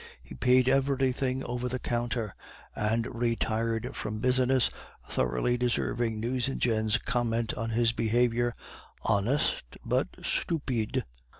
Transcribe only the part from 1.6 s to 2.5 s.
the counter,